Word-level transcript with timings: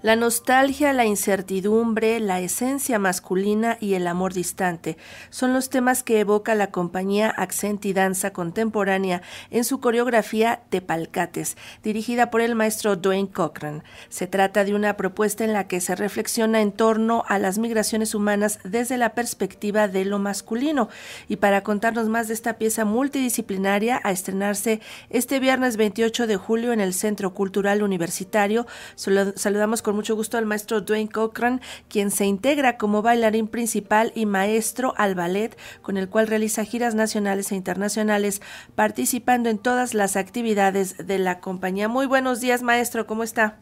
La 0.00 0.14
nostalgia, 0.14 0.92
la 0.92 1.06
incertidumbre, 1.06 2.20
la 2.20 2.38
esencia 2.38 3.00
masculina 3.00 3.76
y 3.80 3.94
el 3.94 4.06
amor 4.06 4.32
distante 4.32 4.96
son 5.28 5.52
los 5.52 5.70
temas 5.70 6.04
que 6.04 6.20
evoca 6.20 6.54
la 6.54 6.70
compañía 6.70 7.28
Accenti 7.30 7.92
Danza 7.92 8.32
Contemporánea 8.32 9.22
en 9.50 9.64
su 9.64 9.80
coreografía 9.80 10.60
Tepalcates, 10.70 11.56
dirigida 11.82 12.30
por 12.30 12.42
el 12.42 12.54
maestro 12.54 12.94
Dwayne 12.94 13.28
Cochran. 13.28 13.82
Se 14.08 14.28
trata 14.28 14.62
de 14.62 14.76
una 14.76 14.96
propuesta 14.96 15.44
en 15.44 15.52
la 15.52 15.66
que 15.66 15.80
se 15.80 15.96
reflexiona 15.96 16.60
en 16.60 16.70
torno 16.70 17.24
a 17.26 17.40
las 17.40 17.58
migraciones 17.58 18.14
humanas 18.14 18.60
desde 18.62 18.98
la 18.98 19.14
perspectiva 19.16 19.88
de 19.88 20.04
lo 20.04 20.20
masculino. 20.20 20.90
Y 21.26 21.36
para 21.36 21.64
contarnos 21.64 22.08
más 22.08 22.28
de 22.28 22.34
esta 22.34 22.56
pieza 22.56 22.84
multidisciplinaria 22.84 24.00
a 24.04 24.12
estrenarse 24.12 24.80
este 25.10 25.40
viernes 25.40 25.76
28 25.76 26.28
de 26.28 26.36
julio 26.36 26.72
en 26.72 26.78
el 26.78 26.94
Centro 26.94 27.34
Cultural 27.34 27.82
Universitario, 27.82 28.64
saludamos 28.94 29.82
con 29.82 29.87
mucho 29.94 30.16
gusto 30.16 30.38
al 30.38 30.46
maestro 30.46 30.80
Dwayne 30.80 31.10
Cochran, 31.10 31.60
quien 31.88 32.10
se 32.10 32.26
integra 32.26 32.76
como 32.76 33.02
bailarín 33.02 33.48
principal 33.48 34.12
y 34.14 34.26
maestro 34.26 34.94
al 34.96 35.14
ballet, 35.14 35.56
con 35.82 35.96
el 35.96 36.08
cual 36.08 36.26
realiza 36.26 36.64
giras 36.64 36.94
nacionales 36.94 37.52
e 37.52 37.56
internacionales, 37.56 38.42
participando 38.74 39.48
en 39.48 39.58
todas 39.58 39.94
las 39.94 40.16
actividades 40.16 40.96
de 41.06 41.18
la 41.18 41.40
compañía. 41.40 41.88
Muy 41.88 42.06
buenos 42.06 42.40
días, 42.40 42.62
maestro, 42.62 43.06
¿cómo 43.06 43.22
está? 43.22 43.60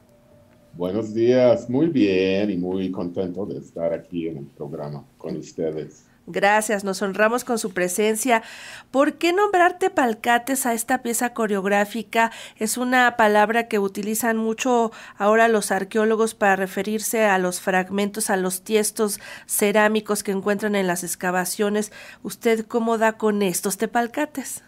Buenos 0.75 1.15
días, 1.15 1.71
muy 1.71 1.87
bien 1.87 2.51
y 2.51 2.57
muy 2.59 2.91
contento 2.91 3.47
de 3.47 3.59
estar 3.59 3.95
aquí 3.95 4.29
en 4.29 4.37
el 4.37 4.47
programa 4.47 5.07
con 5.17 5.37
ustedes. 5.37 6.05
Gracias, 6.29 6.83
nos 6.83 7.03
honramos 7.03 7.45
con 7.45 7.57
su 7.59 7.71
presencia. 7.73 8.43
¿Por 8.91 9.15
qué 9.15 9.33
nombrarte 9.33 9.91
palcates 9.91 10.67
a 10.67 10.75
esta 10.75 11.01
pieza 11.03 11.33
coreográfica? 11.33 12.33
Es 12.57 12.77
una 12.77 13.17
palabra 13.17 13.69
que 13.69 13.79
utilizan 13.79 14.37
mucho 14.37 14.91
ahora 15.19 15.47
los 15.47 15.71
arqueólogos 15.71 16.35
para 16.35 16.57
referirse 16.57 17.27
a 17.27 17.39
los 17.39 17.61
fragmentos, 17.61 18.29
a 18.29 18.37
los 18.37 18.63
tiestos 18.63 19.21
cerámicos 19.47 20.25
que 20.25 20.33
encuentran 20.33 20.75
en 20.75 20.89
las 20.89 21.05
excavaciones. 21.05 21.93
¿Usted 22.25 22.67
cómo 22.67 22.99
da 22.99 23.13
con 23.13 23.43
estos 23.43 23.77
tepalcates? 23.77 24.65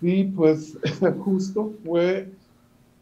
Sí, 0.00 0.32
pues 0.34 0.78
justo 1.22 1.74
fue 1.84 2.30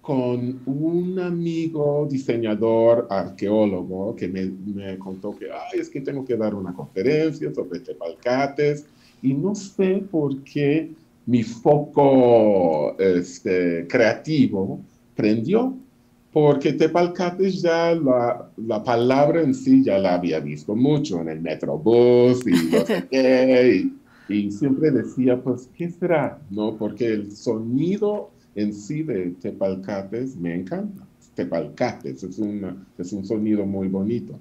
con 0.04 0.60
un 0.66 1.18
amigo 1.18 2.06
diseñador 2.10 3.06
arqueólogo 3.08 4.14
que 4.14 4.28
me, 4.28 4.98
contó 4.98 5.34
que, 5.34 5.46
ay, 5.46 5.80
es 5.80 5.88
que 5.88 6.02
tengo 6.02 6.26
que 6.26 6.36
dar 6.36 6.54
una 6.54 6.74
conferencia 6.74 7.52
sobre 7.54 7.80
tepalcates 7.80 8.84
y 9.22 9.32
no 9.32 9.54
sé 9.54 10.04
por 10.10 10.44
qué 10.44 10.90
mi 11.24 11.42
foco 11.42 12.94
este, 12.98 13.86
creativo 13.88 14.78
prendió, 15.16 15.74
porque 16.34 16.74
tepalcates 16.74 17.62
ya 17.62 17.94
la, 17.94 18.50
la, 18.58 18.84
palabra 18.84 19.40
en 19.40 19.54
sí 19.54 19.82
ya 19.82 19.98
la 19.98 20.16
había 20.16 20.38
visto 20.38 20.76
mucho 20.76 21.22
en 21.22 21.30
el 21.30 21.40
Metrobús 21.40 22.46
y 22.46 22.70
no 22.70 22.84
sé 22.84 23.06
qué, 23.10 23.88
y, 24.28 24.34
y 24.34 24.50
siempre 24.50 24.90
decía, 24.90 25.40
pues, 25.40 25.70
¿qué 25.74 25.88
será? 25.88 26.42
¿No? 26.50 26.76
Porque 26.76 27.06
el 27.06 27.32
sonido 27.32 28.33
en 28.54 28.72
sí 28.72 29.02
de 29.02 29.30
Tepalcates 29.40 30.36
me 30.36 30.54
encanta. 30.54 31.06
Tepalcates 31.34 32.22
es, 32.22 32.40
es 32.98 33.12
un 33.12 33.24
sonido 33.24 33.66
muy 33.66 33.88
bonito. 33.88 34.38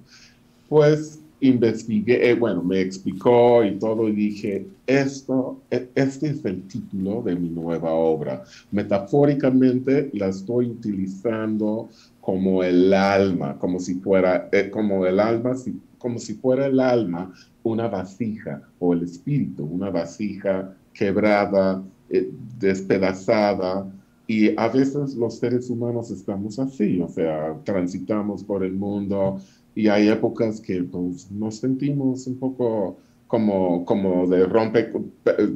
Pues 0.70 1.20
investigué, 1.40 2.30
eh, 2.30 2.36
bueno, 2.36 2.64
me 2.64 2.80
explicó 2.80 3.66
y 3.66 3.78
todo 3.78 4.08
y 4.08 4.14
dije, 4.14 4.66
esto, 4.88 5.60
e, 5.70 5.90
este 5.94 6.30
es 6.30 6.46
el 6.46 6.64
título 6.64 7.22
de 7.22 7.36
mi 7.36 7.50
nueva 7.50 7.92
obra. 7.92 8.44
Metafóricamente 8.72 10.10
la 10.14 10.30
estoy 10.30 10.68
utilizando 10.68 11.90
como 12.22 12.64
el 12.64 12.94
alma, 12.94 13.58
como 13.60 13.80
si 13.80 13.96
fuera, 13.96 14.48
eh, 14.54 14.70
como 14.70 15.06
el 15.06 15.20
alma, 15.20 15.54
como 15.98 16.18
si 16.18 16.34
fuera 16.36 16.68
el 16.68 16.80
alma 16.80 17.34
una 17.64 17.88
vasija 17.88 18.62
o 18.80 18.94
el 18.94 19.04
espíritu, 19.04 19.66
una 19.66 19.90
vasija 19.90 20.74
quebrada, 20.94 21.84
eh, 22.10 22.30
despedazada, 22.60 23.86
y 24.28 24.58
a 24.58 24.68
veces 24.70 25.16
los 25.16 25.38
seres 25.38 25.70
humanos 25.70 26.10
estamos 26.12 26.58
así, 26.60 27.02
o 27.02 27.10
sea, 27.10 27.58
transitamos 27.64 28.44
por 28.44 28.64
el 28.64 28.74
mundo 28.74 29.40
y 29.76 29.88
hay 29.88 30.08
épocas 30.08 30.62
que 30.62 30.84
pues, 30.84 31.30
nos 31.32 31.58
sentimos 31.58 32.26
un 32.28 32.38
poco 32.38 32.98
como, 33.28 33.84
como 33.84 34.28
de 34.28 34.46
rompe 34.46 34.92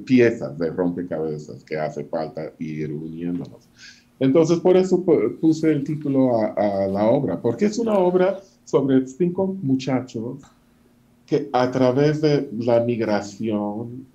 piezas, 0.06 0.58
de 0.58 0.70
rompecabezas 0.70 1.64
que 1.64 1.78
hace 1.78 2.04
falta 2.06 2.52
ir 2.60 2.92
uniéndonos. 2.92 3.70
Entonces, 4.20 4.60
por 4.60 4.76
eso 4.76 5.06
puse 5.40 5.72
el 5.72 5.84
título 5.84 6.38
a, 6.38 6.54
a 6.54 6.88
la 6.88 7.06
obra, 7.06 7.40
porque 7.40 7.66
es 7.66 7.78
una 7.78 7.94
obra 7.94 8.40
sobre 8.66 9.06
cinco 9.06 9.56
muchachos 9.62 10.42
que 11.28 11.50
a 11.54 11.70
través 11.70 12.22
de 12.22 12.50
la 12.58 12.80
migración 12.80 14.08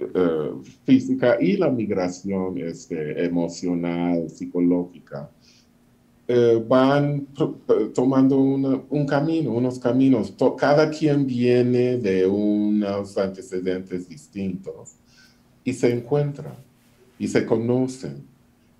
eh, 0.00 0.50
física 0.84 1.36
y 1.40 1.56
la 1.56 1.70
migración 1.70 2.56
este, 2.58 3.24
emocional, 3.24 4.30
psicológica, 4.30 5.30
eh, 6.26 6.64
van 6.66 7.26
tomando 7.94 8.38
un 8.38 9.06
camino, 9.06 9.52
unos 9.52 9.78
caminos. 9.78 10.34
cada 10.56 10.88
quien 10.88 11.26
viene 11.26 11.98
de 11.98 12.26
unos 12.26 13.18
antecedentes 13.18 14.08
distintos 14.08 14.94
y 15.64 15.72
se 15.72 15.92
encuentran 15.92 16.54
y 17.18 17.28
se 17.28 17.44
conocen 17.44 18.22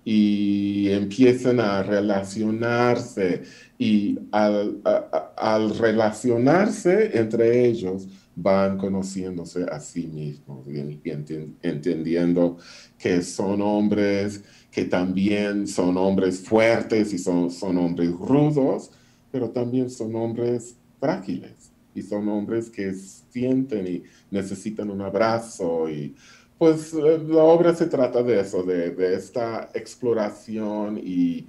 y 0.03 0.89
empiezan 0.89 1.59
a 1.59 1.83
relacionarse 1.83 3.43
y 3.77 4.17
al 4.31 5.77
relacionarse 5.77 7.17
entre 7.19 7.67
ellos, 7.67 8.07
van 8.41 8.77
conociéndose 8.77 9.63
a 9.63 9.79
sí 9.79 10.07
mismos 10.07 10.67
y 10.67 10.79
entendiendo 11.61 12.57
que 12.97 13.21
son 13.21 13.61
hombres 13.61 14.43
que 14.71 14.85
también 14.85 15.67
son 15.67 15.97
hombres 15.97 16.39
fuertes 16.39 17.13
y 17.13 17.17
son, 17.17 17.51
son 17.51 17.77
hombres 17.77 18.11
rudos, 18.11 18.91
pero 19.31 19.49
también 19.49 19.89
son 19.89 20.15
hombres 20.15 20.77
frágiles 20.99 21.71
y 21.93 22.01
son 22.01 22.29
hombres 22.29 22.69
que 22.69 22.93
sienten 22.93 23.87
y 23.87 24.03
necesitan 24.29 24.89
un 24.89 25.01
abrazo 25.01 25.89
y 25.89 26.15
pues 26.57 26.93
eh, 26.93 27.19
la 27.27 27.43
obra 27.43 27.75
se 27.75 27.87
trata 27.87 28.23
de 28.23 28.39
eso, 28.39 28.63
de, 28.63 28.91
de 28.91 29.15
esta 29.15 29.69
exploración 29.73 30.97
y 31.03 31.47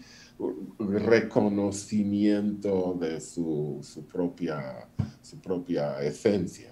reconocimiento 0.78 2.96
de 2.98 3.20
su, 3.20 3.78
su, 3.82 4.06
propia, 4.06 4.88
su 5.20 5.38
propia 5.40 6.00
esencia. 6.02 6.71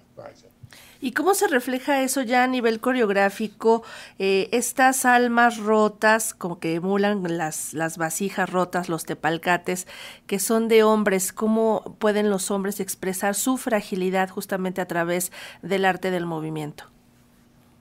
¿Y 1.03 1.13
cómo 1.13 1.33
se 1.33 1.49
refleja 1.49 2.03
eso 2.03 2.21
ya 2.21 2.45
a 2.45 2.47
nivel 2.47 2.79
coreográfico? 2.79 3.83
Eh, 4.19 4.49
estas 4.53 5.07
almas 5.07 5.57
rotas, 5.57 6.35
como 6.35 6.59
que 6.59 6.75
emulan 6.75 7.23
las, 7.39 7.73
las 7.73 7.97
vasijas 7.97 8.51
rotas, 8.51 8.91
los 8.91 9.07
tepalcates, 9.07 9.87
que 10.27 10.39
son 10.39 10.69
de 10.69 10.83
hombres, 10.83 11.33
¿cómo 11.33 11.97
pueden 11.99 12.29
los 12.29 12.51
hombres 12.51 12.81
expresar 12.81 13.35
su 13.35 13.57
fragilidad 13.57 14.29
justamente 14.29 14.83
a 14.83 14.87
través 14.87 15.33
del 15.63 15.87
arte 15.87 16.11
del 16.11 16.27
movimiento? 16.27 16.85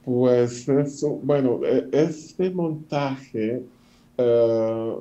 Pues 0.06 0.70
eso, 0.70 1.20
bueno, 1.22 1.60
e, 1.66 1.90
este 1.92 2.50
montaje 2.52 3.64
eh, 4.18 4.96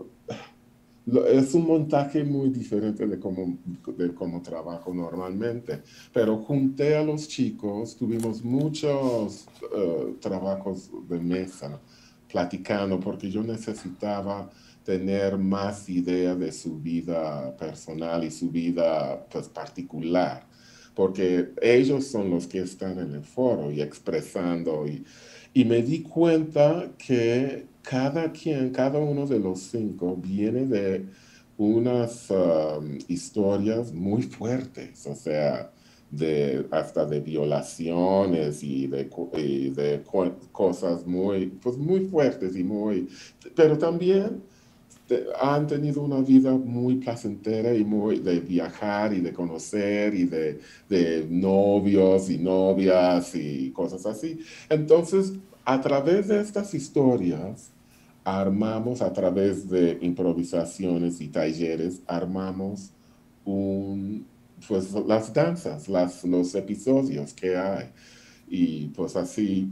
es 1.29 1.55
un 1.55 1.67
montaje 1.67 2.25
muy 2.25 2.51
diferente 2.51 3.07
de 3.07 3.19
cómo, 3.19 3.59
de 3.97 4.15
cómo 4.15 4.43
trabajo 4.43 4.93
normalmente, 4.93 5.83
pero 6.13 6.39
junté 6.39 6.97
a 6.97 7.03
los 7.03 7.29
chicos, 7.29 7.97
tuvimos 7.97 8.45
muchos 8.45 9.47
eh, 9.75 10.15
trabajos 10.21 10.91
de 11.09 11.19
mesa 11.19 11.81
platicando 12.31 13.01
porque 13.01 13.31
yo 13.31 13.43
necesitaba 13.43 14.51
tener 14.85 15.39
más 15.39 15.89
idea 15.89 16.35
de 16.35 16.53
su 16.53 16.79
vida 16.79 17.57
personal 17.57 18.25
y 18.25 18.31
su 18.31 18.51
vida 18.51 19.27
pues, 19.31 19.49
particular, 19.49 20.47
porque 20.95 21.53
ellos 21.61 22.07
son 22.07 22.31
los 22.31 22.47
que 22.47 22.61
están 22.61 22.99
en 22.99 23.15
el 23.15 23.23
foro 23.23 23.71
y 23.71 23.81
expresando 23.81 24.87
y, 24.87 25.05
y 25.55 25.65
me 25.65 25.83
di 25.83 26.03
cuenta 26.03 26.91
que 26.99 27.67
cada 27.89 28.31
quien, 28.33 28.71
cada 28.71 28.99
uno 28.99 29.27
de 29.27 29.39
los 29.39 29.61
cinco 29.61 30.15
viene 30.15 30.67
de 30.67 31.07
unas 31.57 32.31
um, 32.31 32.99
historias 33.09 33.95
muy 33.95 34.23
fuertes, 34.23 35.07
o 35.07 35.15
sea, 35.15 35.73
de, 36.11 36.67
hasta 36.71 37.07
de 37.07 37.21
violaciones 37.21 38.63
y 38.63 38.89
de, 38.89 39.05
de 39.75 40.03
cosas 40.53 41.07
muy, 41.07 41.47
pues 41.47 41.79
muy 41.79 42.01
fuertes 42.01 42.57
y 42.57 42.63
muy, 42.63 43.09
pero 43.57 43.79
también 43.79 44.43
han 45.41 45.67
tenido 45.67 46.03
una 46.03 46.21
vida 46.21 46.53
muy 46.53 46.97
placentera 46.97 47.75
y 47.75 47.85
muy 47.85 48.19
de 48.19 48.41
viajar 48.41 49.15
y 49.15 49.21
de 49.23 49.33
conocer 49.33 50.15
y 50.15 50.25
de, 50.25 50.61
de 50.91 51.27
novios 51.31 52.29
y 52.29 52.37
novias 52.37 53.35
y 53.35 53.71
cosas 53.71 54.05
así. 54.05 54.41
Entonces, 54.69 55.33
a 55.65 55.81
través 55.81 56.29
de 56.29 56.41
estas 56.43 56.75
historias, 56.75 57.71
armamos 58.37 59.01
a 59.03 59.13
través 59.13 59.69
de 59.69 59.99
improvisaciones 60.03 61.21
y 61.21 61.29
talleres, 61.29 62.03
armamos 62.07 62.91
un, 63.45 64.27
pues 64.67 64.93
las 65.07 65.33
danzas, 65.33 65.89
los 65.89 66.55
episodios 66.55 67.33
que 67.33 67.57
hay. 67.57 67.91
Y 68.51 68.89
pues 68.89 69.17
así 69.17 69.71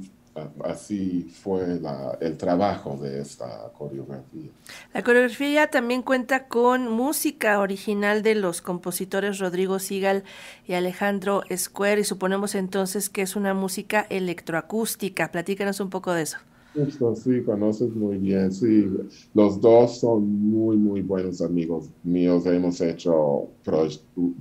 así 0.65 1.31
fue 1.43 1.81
el 2.21 2.37
trabajo 2.37 2.97
de 2.97 3.21
esta 3.21 3.71
coreografía. 3.77 4.51
La 4.93 5.03
coreografía 5.03 5.69
también 5.69 6.03
cuenta 6.03 6.47
con 6.49 6.89
música 6.89 7.61
original 7.61 8.23
de 8.23 8.35
los 8.35 8.61
compositores 8.61 9.39
Rodrigo 9.39 9.79
Sigal 9.79 10.25
y 10.67 10.75
Alejandro 10.75 11.43
Square 11.55 12.01
y 12.01 12.05
suponemos 12.05 12.55
entonces 12.55 13.09
que 13.09 13.23
es 13.23 13.37
una 13.37 13.55
música 13.55 14.07
electroacústica. 14.11 15.31
Platícanos 15.33 15.81
un 15.81 15.91
poco 15.91 16.13
de 16.13 16.23
eso. 16.23 16.39
Justo, 16.77 17.17
sí, 17.17 17.43
conoces 17.43 17.95
muy 17.95 18.19
bien, 18.19 18.53
sí. 18.53 18.87
Los 19.33 19.61
dos 19.61 19.99
son 19.99 20.29
muy, 20.29 20.77
muy 20.77 21.01
buenos 21.01 21.41
amigos 21.41 21.89
míos. 22.03 22.45
Hemos 22.45 22.81
hecho 22.83 23.49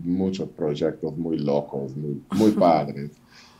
muchos 0.03 0.49
proyectos 0.49 1.17
muy 1.17 1.37
locos, 1.39 1.95
muy, 1.95 2.21
muy 2.35 2.51
padres. 2.59 3.11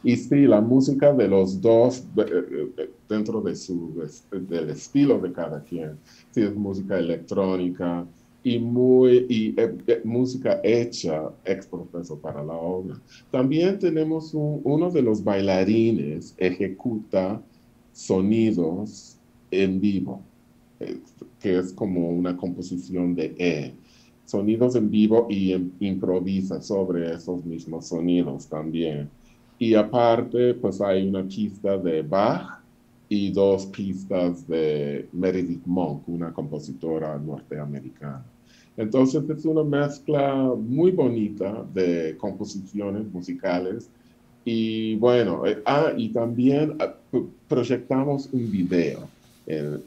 Y 0.04 0.18
sí, 0.18 0.46
la 0.46 0.60
música 0.60 1.14
de 1.14 1.28
los 1.28 1.62
dos, 1.62 2.04
eh, 2.18 2.72
eh, 2.78 2.90
dentro 3.08 3.42
de 3.42 3.56
su, 3.56 3.94
del 4.32 4.70
estilo 4.70 5.20
de 5.20 5.32
cada 5.32 5.64
quien, 5.64 5.98
sí 6.32 6.42
es 6.42 6.54
música 6.54 7.00
electrónica 7.00 8.06
y, 8.44 8.60
muy, 8.60 9.26
y 9.30 9.56
eh, 9.58 10.02
música 10.04 10.60
hecha 10.64 11.32
ex 11.46 11.66
profeso 11.66 12.20
para 12.20 12.44
la 12.44 12.54
obra. 12.54 13.00
También 13.32 13.80
tenemos 13.80 14.32
uno 14.34 14.92
de 14.92 15.02
los 15.02 15.24
bailarines 15.24 16.36
ejecuta 16.38 17.42
sonidos 17.96 19.16
en 19.52 19.80
vivo, 19.80 20.22
que 21.40 21.58
es 21.58 21.72
como 21.72 22.10
una 22.10 22.36
composición 22.36 23.16
de 23.16 23.34
E. 23.38 23.74
Sonidos 24.26 24.76
en 24.76 24.90
vivo 24.90 25.28
y 25.30 25.54
improvisa 25.80 26.62
sobre 26.62 27.14
esos 27.14 27.46
mismos 27.46 27.88
sonidos 27.88 28.48
también. 28.48 29.10
Y 29.58 29.76
aparte, 29.76 30.56
pues 30.56 30.82
hay 30.82 31.08
una 31.08 31.24
pista 31.24 31.78
de 31.78 32.02
Bach 32.02 32.60
y 33.08 33.32
dos 33.32 33.68
pistas 33.68 34.46
de 34.46 35.08
Meredith 35.14 35.66
Monk, 35.66 36.04
una 36.08 36.34
compositora 36.34 37.18
norteamericana. 37.18 38.26
Entonces 38.76 39.24
es 39.30 39.46
una 39.46 39.64
mezcla 39.64 40.36
muy 40.58 40.92
bonita 40.92 41.66
de 41.74 42.18
composiciones 42.18 43.10
musicales. 43.14 43.90
Y 44.44 44.96
bueno, 44.98 45.46
eh, 45.46 45.62
ah, 45.66 45.94
y 45.96 46.10
también 46.10 46.76
ah, 46.80 46.94
proyectamos 47.48 48.30
un 48.32 48.52
video 48.52 49.08
eh, 49.48 49.80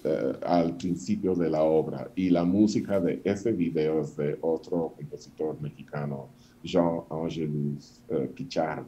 al 0.47 0.77
principio 0.77 1.35
de 1.35 1.51
la 1.51 1.63
obra 1.63 2.09
y 2.15 2.31
la 2.31 2.45
música 2.45 3.01
de 3.01 3.21
ese 3.25 3.53
video 3.53 4.03
es 4.03 4.17
de 4.17 4.39
otro 4.41 4.95
compositor 4.97 5.61
mexicano, 5.61 6.29
Jean 6.63 7.01
Angelus 7.11 8.01
eh, 8.09 8.31
Pichardo. 8.35 8.87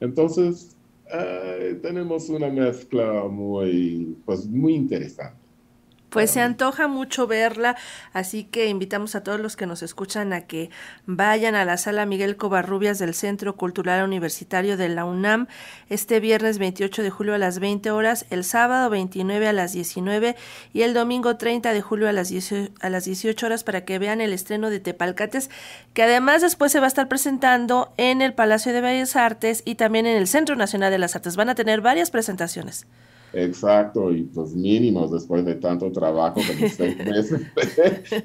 Entonces, 0.00 0.76
eh, 1.12 1.78
tenemos 1.80 2.28
una 2.28 2.48
mezcla 2.48 3.24
muy, 3.28 4.16
pues, 4.24 4.46
muy 4.46 4.74
interesante. 4.74 5.43
Pues 6.14 6.30
se 6.30 6.40
antoja 6.40 6.86
mucho 6.86 7.26
verla, 7.26 7.76
así 8.12 8.44
que 8.44 8.68
invitamos 8.68 9.16
a 9.16 9.24
todos 9.24 9.40
los 9.40 9.56
que 9.56 9.66
nos 9.66 9.82
escuchan 9.82 10.32
a 10.32 10.42
que 10.42 10.70
vayan 11.06 11.56
a 11.56 11.64
la 11.64 11.76
sala 11.76 12.06
Miguel 12.06 12.36
Covarrubias 12.36 13.00
del 13.00 13.14
Centro 13.14 13.56
Cultural 13.56 14.04
Universitario 14.04 14.76
de 14.76 14.88
la 14.88 15.06
UNAM 15.06 15.48
este 15.88 16.20
viernes 16.20 16.58
28 16.58 17.02
de 17.02 17.10
julio 17.10 17.34
a 17.34 17.38
las 17.38 17.58
20 17.58 17.90
horas, 17.90 18.26
el 18.30 18.44
sábado 18.44 18.90
29 18.90 19.48
a 19.48 19.52
las 19.52 19.72
19 19.72 20.36
y 20.72 20.82
el 20.82 20.94
domingo 20.94 21.36
30 21.36 21.72
de 21.72 21.82
julio 21.82 22.08
a 22.08 22.12
las, 22.12 22.28
18, 22.28 22.70
a 22.80 22.90
las 22.90 23.06
18 23.06 23.46
horas 23.46 23.64
para 23.64 23.84
que 23.84 23.98
vean 23.98 24.20
el 24.20 24.32
estreno 24.32 24.70
de 24.70 24.78
Tepalcates, 24.78 25.50
que 25.94 26.04
además 26.04 26.42
después 26.42 26.70
se 26.70 26.78
va 26.78 26.84
a 26.84 26.94
estar 26.94 27.08
presentando 27.08 27.92
en 27.96 28.22
el 28.22 28.34
Palacio 28.34 28.72
de 28.72 28.80
Bellas 28.80 29.16
Artes 29.16 29.62
y 29.64 29.74
también 29.74 30.06
en 30.06 30.16
el 30.16 30.28
Centro 30.28 30.54
Nacional 30.54 30.92
de 30.92 30.98
las 30.98 31.16
Artes. 31.16 31.34
Van 31.34 31.48
a 31.48 31.56
tener 31.56 31.80
varias 31.80 32.12
presentaciones. 32.12 32.86
Exacto, 33.34 34.12
y 34.12 34.22
pues 34.22 34.54
mínimos 34.54 35.10
después 35.10 35.44
de 35.44 35.56
tanto 35.56 35.90
trabajo, 35.90 36.40
como 36.46 36.68
seis 36.68 36.96
meses 36.98 37.42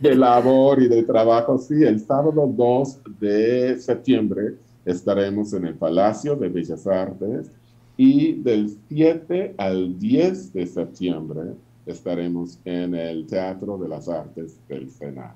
de, 0.01 0.15
labor 0.15 0.81
y 0.83 0.87
de 0.87 1.03
trabajo. 1.03 1.57
Sí, 1.57 1.83
el 1.83 1.99
sábado 1.99 2.47
2 2.47 2.99
de 3.19 3.79
septiembre 3.79 4.55
estaremos 4.85 5.53
en 5.53 5.65
el 5.65 5.75
Palacio 5.75 6.35
de 6.35 6.49
Bellas 6.49 6.85
Artes 6.85 7.51
y 7.97 8.33
del 8.33 8.69
7 8.87 9.55
al 9.57 9.97
10 9.97 10.53
de 10.53 10.65
septiembre 10.67 11.41
estaremos 11.85 12.59
en 12.63 12.93
el 12.93 13.25
Teatro 13.25 13.77
de 13.77 13.87
las 13.89 14.07
Artes 14.07 14.57
del 14.67 14.89
Senado. 14.91 15.35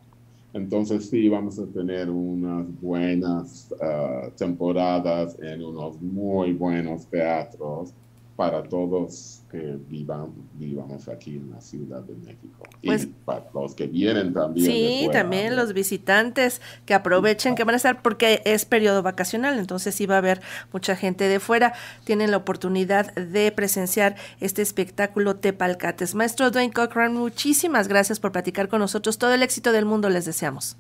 Entonces 0.54 1.10
sí, 1.10 1.28
vamos 1.30 1.58
a 1.58 1.66
tener 1.66 2.12
unas 2.12 2.68
buenas 2.80 3.74
ah, 3.82 4.30
temporadas 4.38 5.36
en 5.42 5.64
unos 5.64 6.00
muy 6.00 6.54
buenos 6.54 7.08
teatros 7.08 7.92
para 8.36 8.64
todos 8.64 9.44
que 9.52 9.78
vivan, 9.88 10.34
vivamos 10.56 11.08
aquí 11.08 11.38
en 11.38 11.52
la 11.52 11.62
Ciudad 11.62 12.02
de 12.02 12.16
México. 12.16 12.64
y 12.82 12.88
pues 12.88 13.08
para 13.24 13.46
los 13.54 13.76
que 13.76 13.86
vienen 13.86 14.34
también. 14.34 14.66
Sí, 14.66 15.08
también 15.12 15.56
los 15.56 15.74
visitantes 15.74 16.60
que 16.86 16.96
aprovechen, 16.96 17.54
que 17.54 17.64
van 17.64 17.76
a 17.76 17.78
estar, 17.78 18.02
porque 18.02 18.42
es 18.46 18.66
periodo 18.66 19.04
vacacional, 19.04 19.60
entonces 19.60 19.94
sí 19.94 20.08
va 20.08 20.16
a 20.16 20.18
haber 20.18 20.42
mucha 20.72 20.96
gente 20.96 21.28
de 21.28 21.40
fuera. 21.40 21.74
Tienen 22.04 22.32
la 22.32 22.38
oportunidad 22.38 23.14
de 23.14 23.52
presenciar 23.52 24.16
este 24.40 24.64
espectáculo 24.64 25.36
Tepalcates. 25.36 26.16
Maestro 26.16 26.50
Dwayne 26.50 26.74
Cochran, 26.74 27.14
muchísimas 27.14 27.88
gracias 27.88 28.20
por 28.20 28.32
platicar 28.32 28.68
con 28.70 28.80
nosotros. 28.80 29.20
Todo 29.20 29.34
el 29.34 29.44
éxito 29.44 29.72
del 29.72 29.86
mundo 29.86 30.10
les 30.10 30.26
deseamos. 30.26 30.78